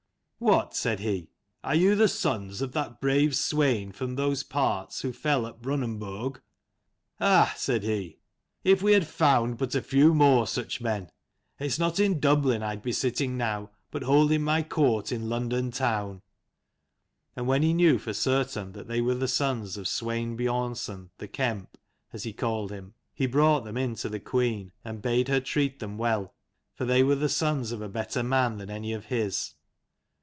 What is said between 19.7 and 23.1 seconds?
of Swein Biornson the kemp, as he called him,